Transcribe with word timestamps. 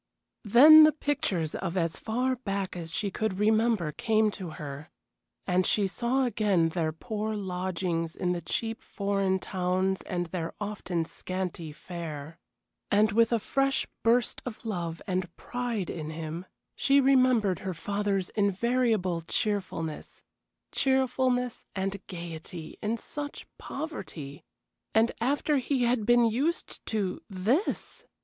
Then 0.45 0.83
the 0.83 0.93
pictures 0.93 1.53
of 1.53 1.77
as 1.77 1.97
far 1.97 2.35
back 2.35 2.75
as 2.75 2.91
she 2.95 3.11
could 3.11 3.37
remember 3.37 3.91
came 3.91 4.31
to 4.31 4.49
her, 4.57 4.89
and 5.45 5.63
she 5.63 5.85
saw 5.85 6.25
again 6.25 6.69
their 6.69 6.91
poor 6.91 7.35
lodgings 7.35 8.15
in 8.15 8.31
the 8.31 8.41
cheap 8.41 8.81
foreign 8.81 9.37
towns 9.37 10.01
and 10.01 10.25
their 10.25 10.55
often 10.59 11.05
scanty 11.05 11.71
fare. 11.71 12.39
And 12.89 13.11
with 13.11 13.31
a 13.31 13.37
fresh 13.37 13.85
burst 14.01 14.41
of 14.43 14.65
love 14.65 15.03
and 15.05 15.35
pride 15.37 15.91
in 15.91 16.09
him, 16.09 16.47
she 16.75 16.99
remembered 16.99 17.59
her 17.59 17.75
father's 17.75 18.29
invariable 18.29 19.21
cheerfulness 19.21 20.23
cheerfulness 20.71 21.63
and 21.75 22.01
gayety 22.07 22.79
in 22.81 22.97
such 22.97 23.45
poverty! 23.59 24.45
And 24.95 25.11
after 25.21 25.57
he 25.57 25.83
had 25.83 26.07
been 26.07 26.25
used 26.25 26.83
to 26.87 27.21
this! 27.29 28.03